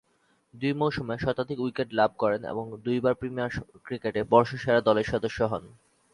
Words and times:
দুই 0.53 0.73
মৌসুমে 0.73 1.15
শতাধিক 1.19 1.57
উইকেট 1.59 1.89
লাভ 1.93 2.11
করেন 2.17 2.41
এবং 2.43 2.65
দুইবার 2.85 3.13
প্রিমিয়ার 3.13 3.51
ক্রিকেটে 3.85 4.21
বর্ষসেরা 4.31 4.81
দলের 4.81 5.09
সদস্য 5.11 5.39
হন। 5.43 5.63